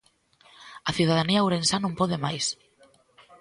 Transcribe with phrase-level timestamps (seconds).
[0.89, 2.45] "A cidadanía ourensá non pode máis".